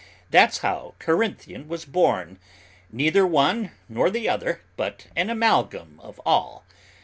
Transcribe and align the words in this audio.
That's 0.31 0.57
how 0.65 0.95
Corinthian 0.97 1.67
was 1.67 1.85
born; 1.85 2.39
neither 2.91 3.23
one 3.27 3.69
nor 3.87 4.09
the 4.09 4.27
other, 4.27 4.61
but 4.75 5.05
an 5.15 5.29
amalgam 5.29 5.99
of 5.99 6.19
all. 6.25 6.65